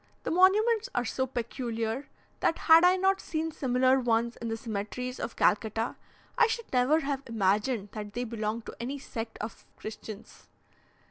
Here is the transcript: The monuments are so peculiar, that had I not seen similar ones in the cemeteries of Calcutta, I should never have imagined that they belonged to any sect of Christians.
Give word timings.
The 0.23 0.31
monuments 0.31 0.89
are 0.95 1.05
so 1.05 1.27
peculiar, 1.27 2.07
that 2.39 2.57
had 2.57 2.83
I 2.83 2.95
not 2.97 3.21
seen 3.21 3.51
similar 3.51 3.99
ones 3.99 4.35
in 4.37 4.47
the 4.47 4.57
cemeteries 4.57 5.19
of 5.19 5.35
Calcutta, 5.35 5.95
I 6.39 6.47
should 6.47 6.73
never 6.73 7.01
have 7.01 7.21
imagined 7.27 7.89
that 7.91 8.13
they 8.13 8.23
belonged 8.23 8.65
to 8.65 8.75
any 8.79 8.97
sect 8.97 9.37
of 9.41 9.63
Christians. 9.75 10.47